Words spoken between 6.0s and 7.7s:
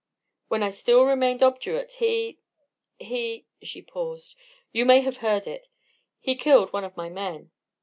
He killed one of my men."